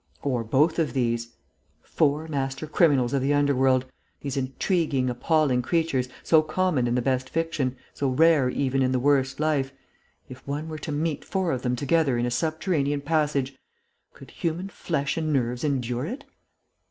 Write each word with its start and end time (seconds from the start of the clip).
Or 0.23 0.43
both 0.43 0.79
of 0.79 0.93
these. 0.93 1.35
Four 1.83 2.27
master 2.27 2.65
criminals 2.65 3.13
of 3.13 3.21
the 3.21 3.35
underworld 3.35 3.85
these 4.21 4.35
intriguing, 4.35 5.11
appalling 5.11 5.61
creatures, 5.61 6.09
so 6.23 6.41
common 6.41 6.87
in 6.87 6.95
the 6.95 7.03
best 7.03 7.29
fiction, 7.29 7.75
so 7.93 8.09
rare 8.09 8.49
even 8.49 8.81
in 8.81 8.93
the 8.93 8.99
worst 8.99 9.39
life 9.39 9.71
if 10.27 10.39
one 10.47 10.69
were 10.69 10.79
to 10.79 10.91
meet 10.91 11.23
four 11.23 11.51
of 11.51 11.61
them 11.61 11.75
together 11.75 12.17
in 12.17 12.25
a 12.25 12.31
subterranean 12.31 13.01
passage.... 13.01 13.55
Could 14.15 14.31
human 14.31 14.69
flesh 14.69 15.17
and 15.17 15.31
nerves 15.31 15.63
endure 15.63 16.07
it? 16.07 16.23